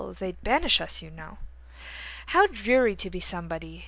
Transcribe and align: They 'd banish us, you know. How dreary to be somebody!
They 0.17 0.31
'd 0.31 0.41
banish 0.41 0.81
us, 0.81 1.03
you 1.03 1.11
know. 1.11 1.37
How 2.25 2.47
dreary 2.47 2.95
to 2.95 3.11
be 3.11 3.19
somebody! 3.19 3.79